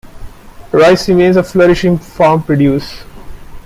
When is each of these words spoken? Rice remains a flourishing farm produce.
Rice 0.71 1.09
remains 1.09 1.37
a 1.37 1.43
flourishing 1.43 1.95
farm 1.99 2.41
produce. 2.41 3.03